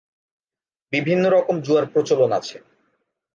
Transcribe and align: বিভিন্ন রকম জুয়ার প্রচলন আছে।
বিভিন্ন 0.93 1.23
রকম 1.29 1.55
জুয়ার 1.61 1.85
প্রচলন 1.93 2.31
আছে। 2.31 2.57